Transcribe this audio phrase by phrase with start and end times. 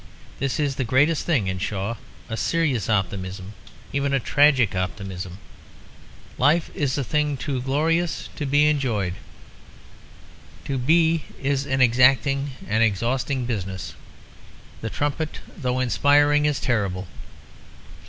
[0.39, 1.93] This is the greatest thing in Shaw,
[2.27, 3.53] a serious optimism
[3.93, 5.37] even a tragic optimism.
[6.39, 9.13] Life is a thing too glorious to be enjoyed.
[10.65, 13.93] To be is an exacting and exhausting business;
[14.81, 17.05] the trumpet though inspiring is terrible.